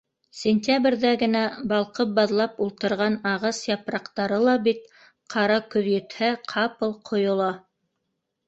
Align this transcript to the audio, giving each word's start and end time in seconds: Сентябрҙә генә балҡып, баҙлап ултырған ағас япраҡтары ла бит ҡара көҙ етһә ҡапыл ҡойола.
Сентябрҙә 0.37 1.09
генә 1.23 1.41
балҡып, 1.71 2.15
баҙлап 2.19 2.57
ултырған 2.67 3.17
ағас 3.33 3.59
япраҡтары 3.67 4.41
ла 4.47 4.57
бит 4.69 4.83
ҡара 5.35 5.61
көҙ 5.77 5.91
етһә 5.93 6.31
ҡапыл 6.55 6.97
ҡойола. 7.13 7.53